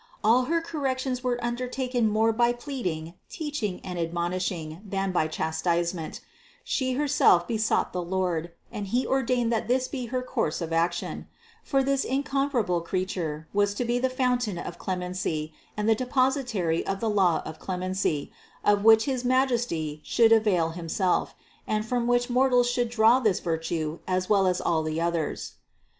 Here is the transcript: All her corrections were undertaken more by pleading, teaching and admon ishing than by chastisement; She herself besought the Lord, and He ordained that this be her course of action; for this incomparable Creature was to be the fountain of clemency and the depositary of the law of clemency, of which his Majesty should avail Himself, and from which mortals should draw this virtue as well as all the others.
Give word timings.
All 0.23 0.45
her 0.45 0.61
corrections 0.61 1.23
were 1.23 1.37
undertaken 1.45 2.09
more 2.09 2.33
by 2.33 2.53
pleading, 2.53 3.13
teaching 3.29 3.79
and 3.83 3.99
admon 3.99 4.33
ishing 4.35 4.81
than 4.83 5.11
by 5.11 5.27
chastisement; 5.27 6.21
She 6.63 6.93
herself 6.93 7.47
besought 7.47 7.93
the 7.93 8.01
Lord, 8.01 8.51
and 8.71 8.87
He 8.87 9.05
ordained 9.05 9.51
that 9.53 9.67
this 9.67 9.87
be 9.87 10.07
her 10.07 10.23
course 10.23 10.59
of 10.59 10.73
action; 10.73 11.27
for 11.63 11.83
this 11.83 12.03
incomparable 12.03 12.81
Creature 12.81 13.47
was 13.53 13.75
to 13.75 13.85
be 13.85 13.99
the 13.99 14.09
fountain 14.09 14.57
of 14.57 14.79
clemency 14.79 15.53
and 15.77 15.87
the 15.87 15.93
depositary 15.93 16.83
of 16.87 16.99
the 16.99 17.07
law 17.07 17.43
of 17.45 17.59
clemency, 17.59 18.31
of 18.65 18.83
which 18.83 19.05
his 19.05 19.23
Majesty 19.23 20.01
should 20.03 20.31
avail 20.31 20.71
Himself, 20.71 21.35
and 21.67 21.85
from 21.85 22.07
which 22.07 22.27
mortals 22.27 22.67
should 22.67 22.89
draw 22.89 23.19
this 23.19 23.39
virtue 23.39 23.99
as 24.07 24.27
well 24.27 24.47
as 24.47 24.59
all 24.59 24.81
the 24.81 24.99
others. 24.99 25.53